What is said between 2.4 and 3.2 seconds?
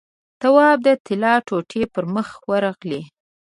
ورغلې.